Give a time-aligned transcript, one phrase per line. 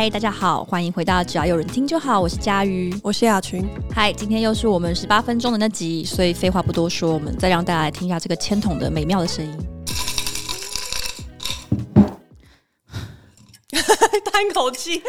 [0.00, 3.68] 嗨，大家好，欢迎回到只要有人听就好，我是佳瑜，我是雅群。
[3.92, 9.58] 嗨，今天又是我们十八分钟的那集，所以废话不多说，我们再让大家来听一下这个签筒的美妙的声音。
[14.32, 15.02] 叹口气，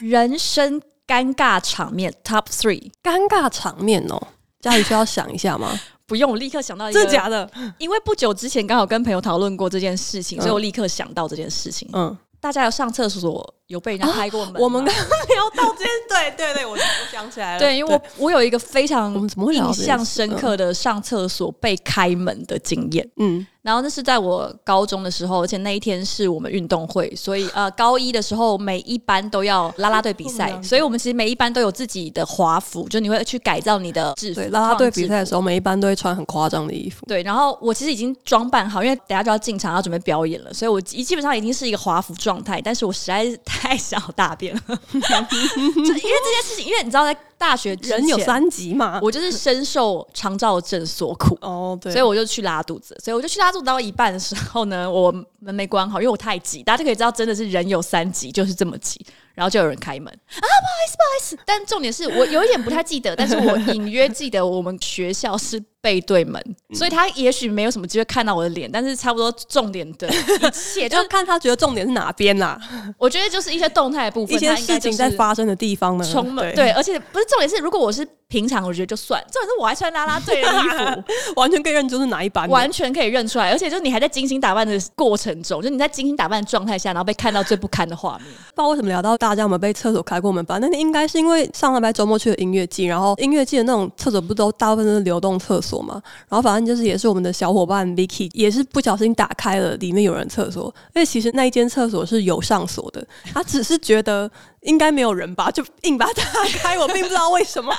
[0.00, 4.20] 人生尴尬场面 Top Three，尴尬场面哦，
[4.60, 5.78] 佳瑜需要想一下吗？
[6.08, 7.48] 不用，我立刻想到一个，真的假的？
[7.78, 11.88] 因为不久之前刚好跟朋友讨论过这件事情，嗯、所以我立刻想到这件事情。
[11.92, 12.18] 嗯。
[12.40, 14.60] 大家要上厕所有被人家开过门吗？
[14.60, 16.78] 我们刚刚聊到这件，对对对，我我
[17.10, 17.58] 想起来了。
[17.58, 19.14] 对，因为我我有一个非常
[19.50, 23.08] 印象深刻的上厕所被开门的经验。
[23.16, 23.46] 嗯。
[23.62, 34.40] 然后那是在我高中的时候，而且那一天是我们运动会，所以呃，高一的时候每一班都要啦啦队比赛，所以我们其实每一班都有自己的华服，就你会去改造你的制服。
[34.50, 37.06] 啦啦队比赛的时候，每一班都会穿很夸张的衣服。
[37.06, 44.60] 对，然后我其实已经装扮好，因为等下就要进场要准备表演了，所以我基基本上已经是一个华服状态，但是我实在是太小大便了，
[44.92, 47.16] 因为这件事情，因为你知道在。
[47.42, 51.36] 大学人有三急嘛，我就是深受肠燥症所苦。
[51.40, 60.06] 哦，对，所以我就去拉肚子，所以我就去拉肚子到一半的时候呢，我门没关好，因为我太急，大家就可以知道真的是人有三急，就是这么急，然后就有人开门。
[60.06, 65.60] 啊，不好意思，不好意思，但重点是我有一点不太记得，但是我隐约记得我们学校是。
[65.82, 66.40] 背对门，
[66.72, 72.56] 所以他也许没有什么机会看到我的脸，但是差不多重点的 一切，就看他觉得重点是哪边啦。
[72.96, 76.04] 我觉得就是一些动态的部分，一些事情在发生的地方呢。
[76.04, 78.08] 充满对，而且不是重点是，如果我是。
[78.32, 81.02] 平常我觉得就算，重点是我还穿啦啦队的衣服，
[81.36, 83.50] 完全可以认出是哪一班，完全可以认出来。
[83.50, 88.26] 而且就是你还在精心打扮的过程中，就你在精心打扮的状态下，然后被看到最不堪的画面。
[88.28, 90.56] 不知道为什么聊到大家有没有被厕所开过门吧？
[90.62, 96.02] 那应该是因为上礼拜周末去了音乐季，然后音乐季的那种厕所不都大部分都是流动厕所锁嘛？
[96.28, 104.30] 然后反正就是也是我们的小伙伴 Vicky 也是不小心打开了里面有人厕所，因为其实那一间厕所是有上锁的，他只是觉得。
[104.62, 106.78] 应该没有人吧，就硬把它打开。
[106.80, 107.74] 我并不知道为什么，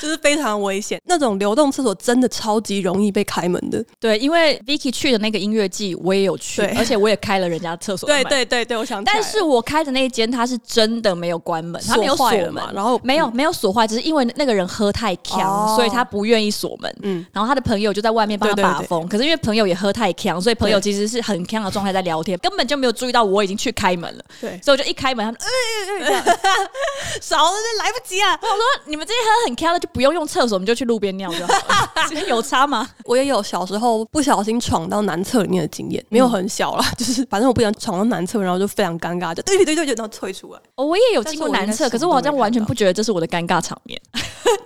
[0.00, 1.00] 就是非常危险。
[1.06, 3.84] 那种流动厕所真的超级容易被开门的。
[3.98, 8.08] 对，因为 Vicky 去的那个音乐季，我也有去，而且我也开了人家厕所。
[8.08, 9.02] 对对对对，我想。
[9.04, 16.96] 但是我开的那一间，它是真的没有关门，它没有锁门，然后没有没有锁坏，只是因为那个人喝太锵，所以他不愿意锁门。
[17.02, 19.06] 嗯，然后他的朋友就在外面帮他把风。
[19.08, 24.24] 可是因为朋友也喝太锵，所以朋友其实是很锵的状态在聊天，根本就没有注意到我已经去开门了。
[24.40, 25.40] 对，所以我就一开门，他们。
[27.20, 28.38] 少了就来不及啊！
[28.40, 32.20] 我说你们这些喝很开的就不用用厕所，我们就去路边尿就好了。
[32.26, 32.88] 有差吗？
[33.04, 40.60] 我也有小时候不小心闯到男厕里面的经验，没有很小啦， 就是反正我不想闯到男厕，然后就非常尴尬，就对对对对，然后退出来。
[40.76, 44.00] 哦，我也有经过男厕，可是我好像完全不觉得这是我的尴尬场面，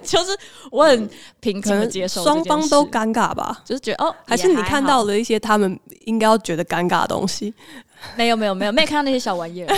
[0.03, 0.37] 就是
[0.71, 1.09] 我很
[1.41, 7.55] 平静的接受，双方都尴尬吧，就是觉得哦，还是你看到了一些他们应该要觉得尴尬的东西。
[8.17, 9.75] 没有没有没有没有看到那些小玩意儿。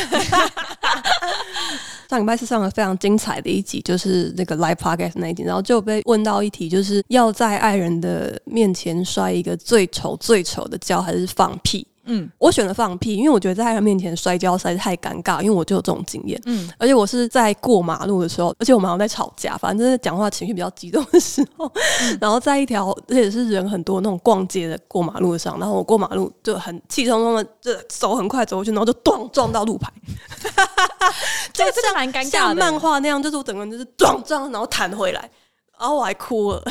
[2.09, 11.84] 上礼拜是上了非常精彩的一集，就是那个 live podcast 那一集，然后就被问到一题，就是要在爱人的面前摔一个最丑最丑的跤，还是放屁？
[12.06, 16.40] 嗯，我选了放屁，因为我觉得在他面前摔跤实在是太尴尬，因为我就有这种经验。
[16.46, 21.70] 嗯，而且我是在过马路的时候，而且我们好像在吵架，反正讲话情绪比较激动的时候，
[22.02, 29.92] 嗯、然后在一条而且是人很多那种逛街的过马路上，然后我过马路就很气冲冲的，就走很快走过去，然后就咚撞到路牌，
[31.52, 35.30] 这个真的蛮尴尬的，像漫画那样，就是我整个人就是撞撞，然后弹回来。
[35.78, 36.62] 然后我还哭了，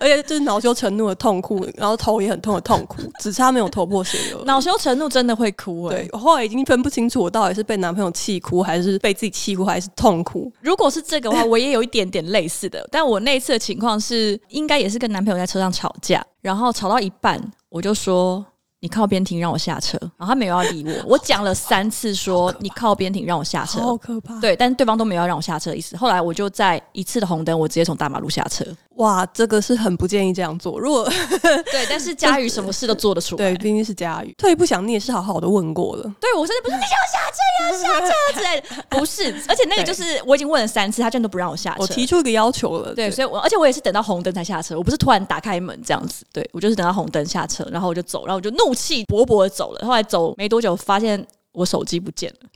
[0.00, 4.42] 而且就是恼羞成怒的痛哭，然后头也很痛的痛哭，只差没有头破血流。
[4.44, 5.90] 恼羞成怒真的会哭！
[5.90, 10.50] 对，我后来已经分不清楚我到底是被男朋友气哭，还是被自己气哭，还是痛哭。
[10.60, 18.44] 如果是这个的话，我也有一点点类似的，但我那次的情况是，应该也是跟男朋友在车上吵架，然后吵到一半，我就说。
[18.84, 19.96] 你靠边停，让我下车。
[20.18, 23.80] 然后他没有要理我，我讲了三次说你靠边停，让我下车。
[23.80, 24.38] 好可怕。
[24.40, 25.96] 对，但是对方都没有要让我下车的意思。
[25.96, 28.62] 后来我就在一次的红灯，我直接从大马路下车。
[28.96, 30.78] 哇，这个是很不建议这样做。
[30.78, 31.08] 如果
[31.72, 33.38] 对，但是佳宇什么事都做得出来。
[33.38, 34.34] 对，毕竟是佳宇。
[34.36, 36.02] 退一步想，你也是好好的问过了。
[36.20, 39.34] 对，我甚至不是你要下车要，下车之类的，不是。
[39.48, 41.78] 而且那个 就是我已经问了三次，他居然都不让我下车。
[41.80, 42.94] 我提出一个要求了。
[42.94, 46.24] 对，所以我而且我也是等到红灯才下车，我不是突然打开门这样子。
[46.30, 49.86] 对，我就是等到红灯下车，然后我就走，然后我就怒气勃勃的走了。
[49.86, 52.48] 后来走没多久，发现我手机不见了。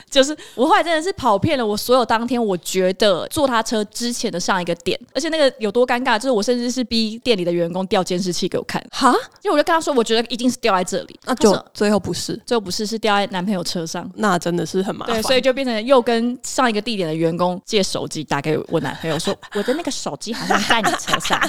[0.10, 8.82] 就是我后来真的是跑遍了我所有当天我觉得坐他车之前的上一个点，而且那个有多尴尬，就是我甚至是逼店里的员工调监视器给我看。
[8.90, 9.12] 哈，
[9.42, 15.14] 因为我就跟他说，我觉得一定是掉在这里，那就最后不是，最后不是，是掉在男朋友车上，那真的是很麻烦。
[15.14, 21.40] 对，所以就变成又跟上一个地点的员工借手机打给我男朋友 说，我的那个手机好像在你车上，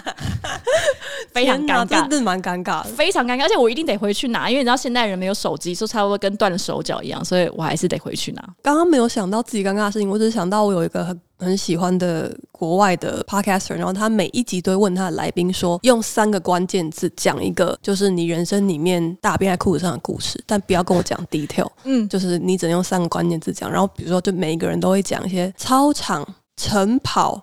[1.33, 8.40] 非常尴尬，真的蛮尴尬，非常尴尬，而且我一定得回去拿，因为你知道现代人没有手机，就差不多跟断了手脚一样，所以我还是得回去拿。
[8.61, 27.41] 刚刚没有想到自己尴尬的事情，我只是想到我有一个很很喜欢的国外的 podcaster，然后他每一集都会问他的来宾说，用三个关键字讲一个就是你人生里面大便在裤子上的故事，但不要跟我讲 detail，嗯，就是你只能用三个关键字讲，然后比如说就每一个人都会讲一些操场晨跑。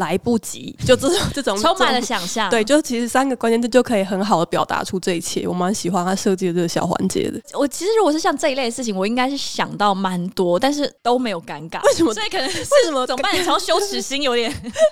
[0.00, 2.50] 来不及，就这种 这种充满了想象。
[2.50, 5.46] 对，就其实三个关键字就可以很好的表达出这一切。
[5.46, 7.40] 我蛮喜欢他设计的这个小环节的。
[7.52, 11.80] 我其实如果是像这一类的事情，我应该是想到蛮多，但是都没有尴尬。
[11.86, 12.12] 为什么？
[12.14, 13.06] 所以可能为什么？
[13.06, 13.38] 怎么办？
[13.38, 14.50] 你从羞耻心有点。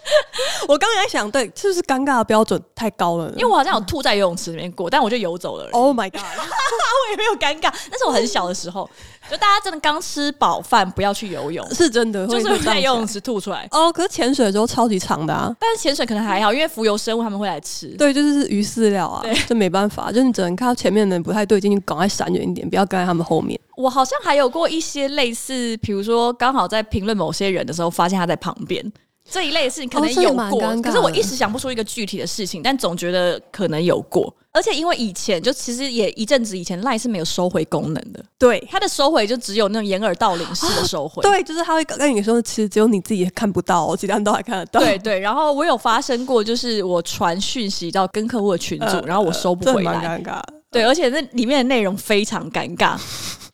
[0.69, 3.33] 我刚才想，对，就是尴尬的标准太高了。
[3.37, 5.69] 因为我好像有吐在游泳池里面过，但我就游走了。
[5.73, 6.21] Oh my god！
[6.21, 8.89] 我也没有尴尬，但是我很小的时候。
[9.31, 13.69] 就大家真的刚吃饱饭，不要去游泳，是真的，就是会在游泳池吐出来。
[13.71, 17.89] 哦，可是潜水的时候超级长的啊，但是潜水可能还好，因为浮游生物他们会来吃。
[17.97, 23.59] 对，就是鱼饲料啊，这没办法，就是你只能看到前面的人不太对劲，你赶快闪远一点，不要跟在他们后面。
[23.77, 28.93] 我好像还有过一些类似，比如说刚好在评论某些人的时候，发现他在旁边。
[29.31, 34.35] 这一类的事情可能有过，哦、可是我一时想不出一个具体的事情，但总觉得可能有过。
[34.51, 44.81] 而且因为以前就其实也一阵子以前赖是没有收回功能的，对，它的收回就只有那种掩耳盗铃式的收回， 对，就是他会跟你说，其实只有你自己也看不到，其他人都还看得到。
[44.81, 50.43] 对对，然后我有发生过，就是我传讯息到跟客户的群组，呃、然后我收不回来，蛮尴尬。
[50.71, 52.99] 对，而且那里面的内容非常尴尬。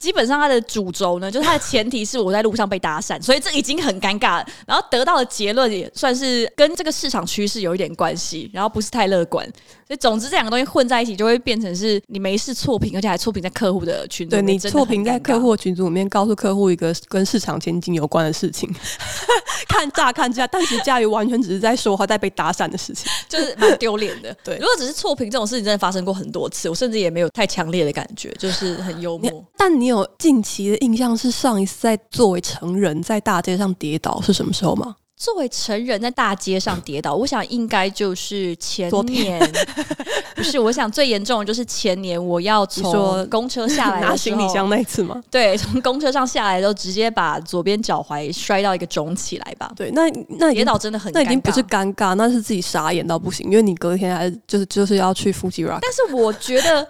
[0.00, 4.46] 基本上它的主轴呢，就是它的前提是我在路上被搭讪，所以这已经很尴尬了。
[4.66, 9.46] 然后得到的结论也算是跟这个市场趋势有一点关系，然后不是太乐观。
[9.86, 14.32] 所以总之这两个东西混在一起，就会变成是你没事错评，而且还错评在客户的群组。
[14.32, 18.70] 对，你错评在客户群组里面，告诉客户一个跟市场前景有关的事情，
[19.68, 24.34] 看乍看之下，但是佳瑜完全只是在说他在被搭讪的事情，就是蛮丢脸的。
[24.44, 29.44] 对，如果只是错评这种事情，真的发生过很多次，我甚至也没有太强烈的感觉，就是很幽默。
[29.56, 30.04] 但你有。
[30.18, 34.96] 近期的印象是上一次在作为成人在大街上跌倒是什么时候吗？
[35.16, 39.40] 作为成人在大街上跌倒，我想应该就是前年，
[40.34, 40.58] 不是？
[40.58, 45.22] 我想最严重的就是前年，我要从公车下来拿行李箱那一次吗？
[45.30, 49.72] 对，从公车上下来都直接把左边脚踝摔到一个肿起来吧。
[49.76, 50.02] 对，那
[50.38, 55.78] 那跌倒真的很那已经不是尴尬，那是自己傻眼到不行，因为你隔天还是就是就是要去 Fuji Rock。
[55.80, 56.86] 但是我觉得。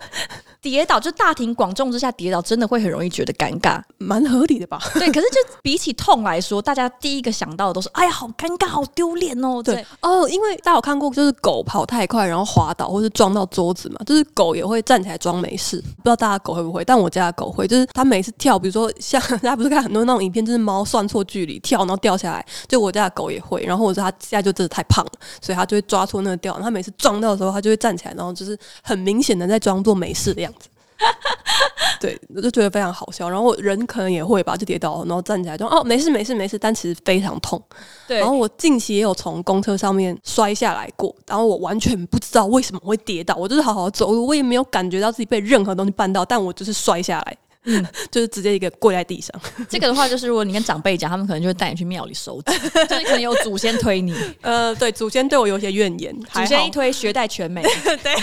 [0.64, 4.80] 跌倒就大庭广众之下跌倒，真的会很容易觉得尴尬，蛮合理的吧？
[4.98, 9.62] 对，可是就比起痛来说，大家第一个想到的都是，哎呀，好尴尬，好丢脸哦。
[9.62, 15.76] 对哦，因为大家有看过，就是狗跑太快然后滑倒或是撞到桌子嘛，就是狗也会站起来装没事。
[15.82, 16.82] 不知道大家狗会不会？
[16.82, 23.62] 但我家的狗会，就是它每次跳，比如说像 大家不是看很多那种影片，就是猫算错距离跳，然后掉下来，就我家的狗也会。
[23.64, 25.12] 然后我说它现在就真的太胖了，
[25.42, 26.58] 所以它就会抓错那个掉。
[26.58, 30.53] 它每次撞到的时候，它就会站起来，然后就是很明显的在装作没事的样子。
[32.00, 33.28] 对，我就觉得非常好笑。
[33.28, 37.62] 然后人可能也会吧，就跌倒，然后站起来就哦，没事没事没事，但其实非常痛。
[38.06, 49.34] 对，然后我近期也有从公车上面摔下来过，然后我完全不知道为什么会跌倒，我就是好好走路，我也没有感觉到自己被任何东西绊到，但我就是摔下来，嗯， 就是直接一个跪在地上。
[49.68, 54.14] 这个的话，就是如果你跟长辈讲，他们可能就会带你去庙里收纸， 就是可能有祖先推你。
[54.42, 57.62] 呃，对，祖先对我有些怨言，祖先一推，学带全美。
[58.02, 58.14] 对。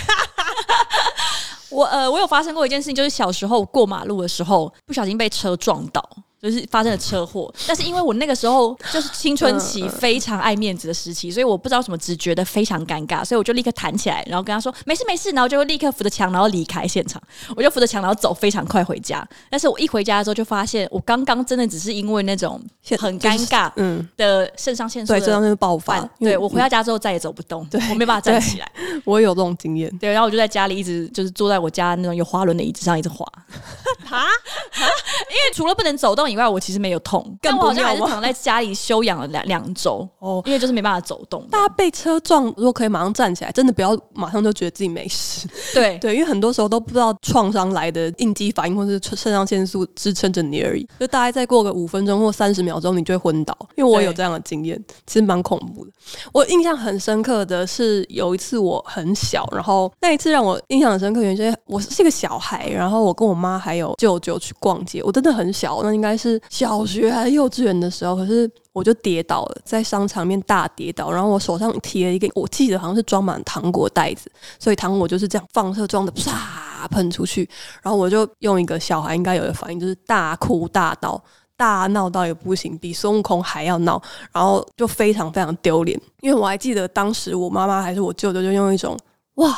[1.71, 6.07] 我呃，我有发生过一件事情，就是小时候过马路的时候，不小心被车撞到。
[6.41, 17.21] 就是发生了车祸，但是因为我那个时候就是青春期非常爱面子的时期，所以我不知道什么，只觉得非常尴尬，所以我就立刻弹起来，然后跟他说没事没事，然后就立刻扶着墙，然后离开现场。
[17.56, 19.23] 我就扶着墙，然后走非常快回家。
[19.51, 22.59] 但是我一回家的时候，就发现我刚刚真的只是因为那种
[22.97, 25.99] 很尴尬嗯的肾上腺素对肾上腺素爆发。
[26.19, 28.71] 对，我回到家之后再也走不动，对我没办法站起来。
[29.06, 29.95] 我有这种经验。
[29.99, 33.23] 对，然后我就在家里一直就是坐在我家那种有滑轮的椅子上一直滑。
[34.09, 34.83] 啊啊！
[35.30, 41.45] 因为除了不能走动以外，我其实没有痛，但我好像还是躺在家里休养了两两周哦，因为就是没办法走动。
[41.52, 45.47] 大家被车撞，如果可以马上站起来，真的不要马上就觉得自己没事。
[45.73, 50.88] 对对，因为很多时候都不知道创伤来的应激反应，或是肾上腺素支撑着你而已。
[51.00, 53.57] 就大概再过个五分钟或三十秒钟，你就会昏倒。
[53.76, 55.92] 因为我有这样的经验，其实蛮恐怖的。
[56.31, 66.11] 我印象很深刻的是有一次我很小，然后那一次让我印象很深刻，原因是我是一个小孩，然后我跟我妈还有舅舅去逛街，我真的很小，那应该。
[66.21, 77.49] 是小学还是幼稚园的时候，可是我就跌倒了，在商场面大跌倒，然后我手上提了一个，我记得好像是装满糖果袋子，所以糖果就是这样放射状的啪喷出去，
[77.81, 81.21] 然后我就用一个小孩应该有的反应，就是大哭大闹。
[81.57, 84.01] 大闹到也不行，比孙悟空还要闹，
[84.31, 85.95] 然后就非常非常丢脸。
[86.21, 88.97] 因为我还记得当时我妈妈还是我舅舅，就用一种
[89.37, 89.56] “哇，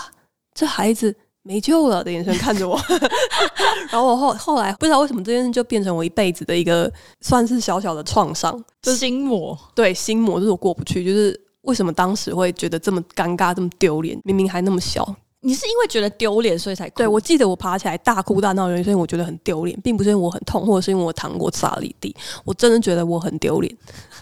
[0.53, 2.79] 这孩子没救了”的眼神看着我。
[3.91, 9.57] 然后我后后来不知道为什么这件事就变成我一辈子的一个算是小小的创伤，就是心魔。
[9.75, 14.19] 对，心魔就是我过不去，就是为什么当时会觉得这么尴尬、这么丢脸？
[14.23, 15.15] 明明还那么小。
[15.45, 16.99] 你是因为觉得丢脸，所以才哭？
[16.99, 22.15] 对，我记得我爬起来大哭大闹，原因是因为我觉得很丢脸，并不是因为我很痛，或者是因为我糖果洒了一地。
[22.45, 23.75] 我真的觉得我很丢脸，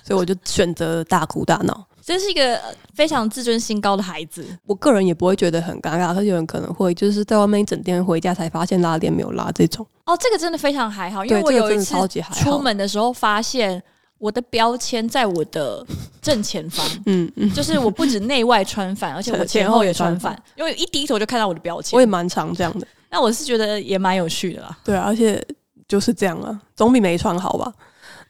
[0.03, 1.87] 所以我就选择大哭大闹。
[2.03, 2.60] 真是一个
[2.93, 4.46] 非常自尊心高的孩子。
[4.65, 9.86] 我个人也不会觉得很尴尬，可是有人可能会，就是在外面一整天回家才发现拉链没有拉这种。
[10.05, 11.96] 哦，这个真的非常还好，因为我有一次
[12.34, 13.81] 出门的时候发现。
[14.22, 15.84] 我的标签在我的
[16.22, 21.98] 正前方， 嗯嗯，就是我不止内外穿反， 而且我前后也穿反，因为一低头就看到我的标签。
[21.98, 24.77] 我也蛮常这样的，那我是觉得也蛮有趣的啦。
[24.84, 25.43] 对啊，而且
[25.88, 27.74] 就是这样啊，总比没穿好吧。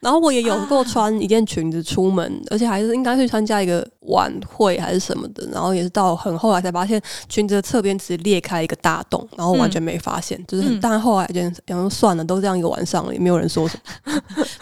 [0.02, 5.46] 然后我也有过穿一件裙子出门，啊、而且还是应该去参加一个晚会还是什么的。
[5.52, 10.36] 然后也是到很后来才发现，裙子的侧边只是裂开一个大洞，然后完全没发现。
[10.40, 14.12] 嗯、就是很，但后来就然后算了，都这样一个晚上了，也没有人说什么，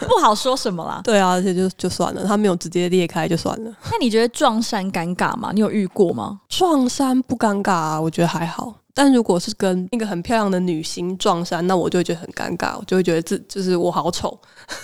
[0.07, 1.01] 不好说什么啦。
[1.03, 3.71] 对啊，而且就就算了，他没有直接裂开就算了。
[3.85, 5.49] 那你觉得撞衫尴尬吗？
[5.53, 6.41] 你有遇过吗？
[6.49, 8.75] 撞衫不尴尬啊，我觉得还好。
[8.93, 14.37] 但如果是跟一个很漂亮的女星撞衫，那我就会觉得很尴尬，我就会觉得这就是我好丑。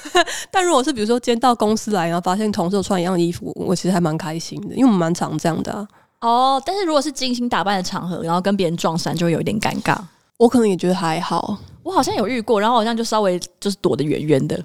[0.51, 5.87] 但如果是比如说今天到公司来，然后发现同事穿一样的衣服，我其实还蛮开心的，因为我们蛮常这样的。
[6.21, 9.97] 哦，但是如果是精心打扮的场合，然后跟别人撞衫，就会有一点尴尬。
[10.37, 14.63] 我可能也觉得还好，我好像有遇过，然后好像就稍微就是躲得远远的。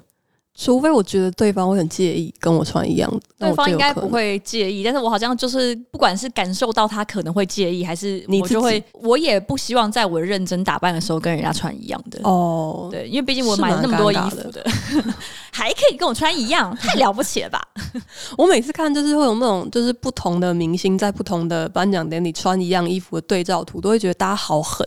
[0.55, 4.83] 除非我觉得对方会很介意跟我穿一样的，对方应该不会介意。
[4.83, 12.87] 但是我好像就是不管是感受到他可能会介意，还是你就会，我也不希望在我认真打扮的时候跟人家穿一样的哦。
[12.91, 14.63] 对，因为毕竟我买了那么多衣服的，
[15.53, 17.61] 还可以跟我穿一样，太了不起了吧？
[18.35, 24.83] 我每次看就是会有那种就是不同的明星在不同的颁奖典礼穿一样衣服的对照图，都会觉得大家好狠。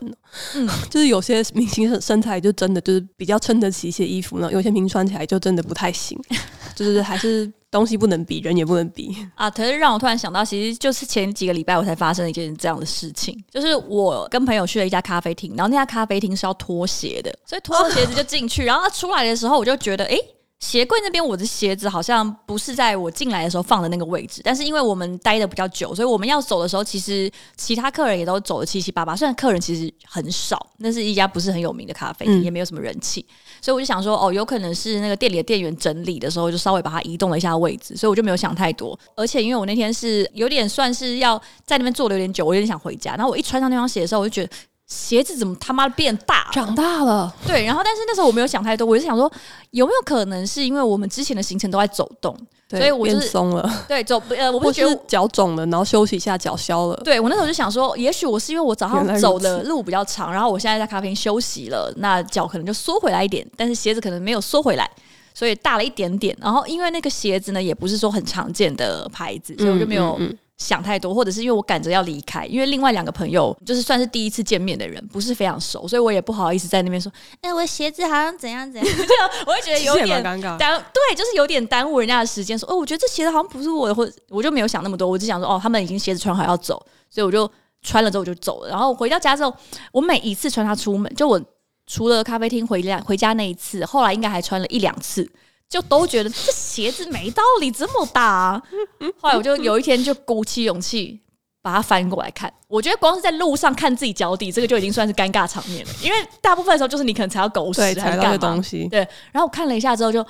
[0.55, 6.19] 嗯， 就是有些明星身材就真的就是比较撑得起一些衣服呢，有些明星穿起来就真的不太行，
[6.75, 9.49] 就是还是东西不能比，人也不能比啊。
[9.49, 20.33] 可是让我突然想到，其实就是前几个礼拜我才发生了一件这样的事情，就是我跟朋友去了一家咖啡厅，然后那家咖啡厅是要脱鞋的，所以脱了鞋子就进去，然后他出来的时候我就觉得，哎、欸。
[20.59, 24.41] 鞋柜那边，我的鞋子好像不是在我进来的时候放的那个位置。
[24.43, 29.15] 但是因为我们待的比较久，所以我们要走的时候，其实其他客人也都走的七七八八。
[29.15, 33.23] 虽然客人其实很少，那是一家不是很有名的咖啡厅，也没有什么人气。
[33.61, 38.99] 所以我就想说，哦，有可能是那个店里的店员整理的时候，就稍微把它移动了一下位置，所以我就没有想太多。
[39.15, 43.15] 而且因为我那天是有点算是要在那边坐的有点久，我有点想回家。
[43.15, 44.49] 然后我一穿上那双鞋的时候，我就觉得。
[44.87, 47.33] 鞋子怎么他妈变大，长大了？
[47.45, 49.29] 对，然后但是那时候我没有想太多，我就想说
[49.71, 52.33] 有没有可能是因为我们之前的行程都在走动，
[52.69, 53.85] 所以我就变松了。
[53.85, 56.95] 对，走呃，我不是觉得脚肿了，然后休息一下脚消了。
[57.03, 64.89] 对，我那时候就想说，也许我是因为我早上走的路比较长，然后我现在在咖啡厅休息了，那脚可能就缩回来一点，但是鞋子可能没有缩回来，
[65.33, 66.33] 所以大了一点点。
[66.39, 70.17] 然后因为那个鞋子呢，也不是说很常见的牌子，所以我就没有。
[70.57, 77.11] 想太多，或者是因为我赶着要离开，因为另外两个朋友就是算是第一次见面的人，不是非常熟，所以我也不好意思在那边说，
[77.41, 80.57] 哎、欸，我的鞋子好像怎样怎样，这样我会觉得有点尴尬。
[80.57, 82.57] 对，就是有点耽误人家的时间。
[82.57, 87.49] 说，哦，我觉得这鞋子好像不是我的，或者我就没有想那么多，我只想说，哦，他们已经鞋子穿好要走，所以我就
[87.83, 88.69] 穿了之后我就走了。
[88.69, 89.55] 然后回到家之后，
[89.91, 91.39] 我每一次穿它出门，就我
[91.85, 95.29] 除了咖啡厅回家回家那一次，后来应该还穿了一两次。
[95.69, 98.63] 就都觉得这鞋子没道理这么大啊，
[99.19, 101.19] 后来我就有一天就鼓起勇气
[101.61, 102.51] 把它翻过来看。
[102.67, 105.91] 我觉得光是在路上看自己脚底，这个就已经算是尴尬场面了。
[106.01, 108.87] 因为大部分的时候就是你可能踩到狗屎，踩到的东西。
[108.89, 108.99] 对，
[109.31, 110.25] 然后我看了一下之后就。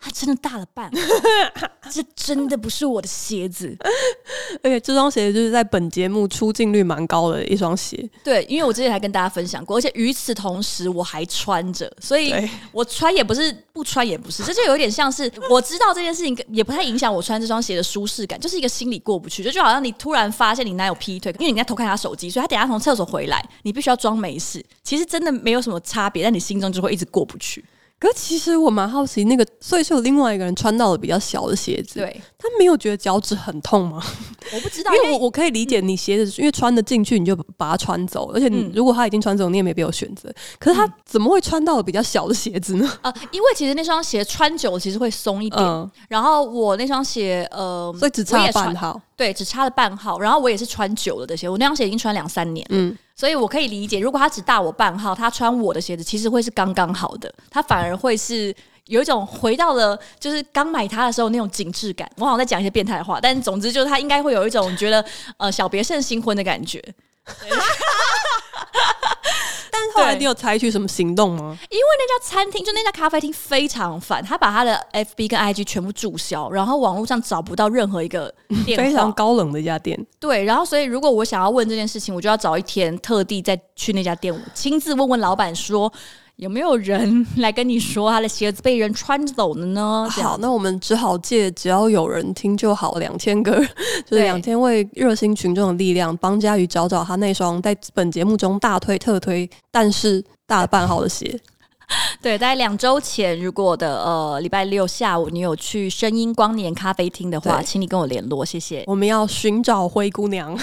[0.00, 0.88] 它真的大了半，
[1.90, 3.76] 这真的不是我的鞋子，
[4.62, 8.08] 而且这双鞋就是在本节目出镜率蛮高的一双鞋。
[8.22, 12.32] 对，因为我之前还跟大家分享过，而且与此同时我还穿着，所以
[12.70, 27.64] 我穿也不是，不穿也不是，这就有点像是我知道这件事情也不太影响我穿这双鞋的舒适感，就是一个心理过不去，就就好像你突然发现你男友劈腿，因为你在偷看他手机，所以他等下从厕所回来，你必须要装没事，其实真的没有什么差别，但你心中就会一直过不去。
[28.00, 34.00] 可其实我蛮好奇，那个所以是有另外一个人穿到了比较小的鞋子，对，他没有觉得脚趾很痛吗？
[34.54, 40.32] 我不知道，因为我我可以理解你鞋子，因为穿得进去你就把它穿走，而且你如果他已经穿走，你也没别有选择。
[40.60, 42.88] 可是他怎么会穿到了比较小的鞋子呢？
[43.02, 50.18] 啊， 因为其实那双鞋穿久了其实会松一点，然后我那双鞋呃，所以只差半号，对，只差了半号。
[50.20, 52.96] 然后我也是穿久了的鞋，我那双鞋已经穿两三年，嗯。
[53.14, 62.08] 所以，我可以理解，如果他只大我半号，他穿我的鞋子其实会是刚刚好的，他反而会是有一种回到了就是刚买它的时候那种紧致感。
[62.16, 65.04] 我好像在讲一些变态话，但总之就是他应该会有一种觉得
[65.36, 66.80] 呃小别胜新婚的感觉。
[69.70, 71.58] 但是后来你有采取什么行动吗？
[71.70, 78.32] 因为那家餐厅就那家咖啡厅非常烦，他把他的 FB 跟 IG 全部注销，然后网络上找不到任何一个
[78.64, 79.98] 店，非常高冷的一家店。
[80.18, 85.92] 对，然后所以如果我想要问这件事情，我就要找一天特地再去那家店，亲自问问老板说。
[86.38, 90.06] 有没有人来跟你说他的鞋子被人穿走了呢？
[90.22, 93.52] 好，那我们只好借只要有人听就好，两千个
[94.06, 101.36] 就是两千位热心群众的力量，帮佳瑜找找他那双在本节目中大推特推，但是大了半号的鞋。
[102.20, 108.84] 对，大概两周前，如果的呃礼拜六下午你有去声音光年咖啡厅的话，请你跟我联络，谢谢。
[108.86, 110.56] 我们要寻找灰姑娘，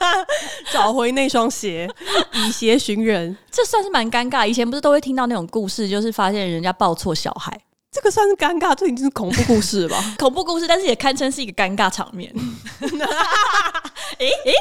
[0.72, 1.88] 找回那双鞋，
[2.32, 4.46] 以鞋寻人，这算是蛮尴尬。
[4.46, 7.60] 以前不是都会听到那种故事，就是发现人家抱错小孩，
[7.92, 10.02] 这个算是尴尬，这已经是恐怖故事吧？
[10.18, 12.32] 恐怖故事，但是也堪称是一个尴尬场面。
[14.18, 14.52] 诶诶。